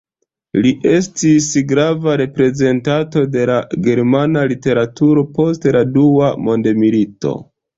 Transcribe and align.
Li 0.61 0.69
estis 0.91 1.49
grava 1.71 2.15
reprezentanto 2.21 3.23
de 3.35 3.45
la 3.51 3.59
germana 3.91 4.47
literaturo 4.55 5.27
post 5.37 5.69
la 5.77 5.85
Dua 5.99 6.33
mondmilito. 6.49 7.37